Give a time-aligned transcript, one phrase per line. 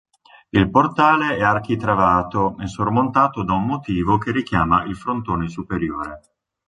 [0.49, 6.21] Il portale è architravato e sormontato da un motivo che richiama il frontone superiore.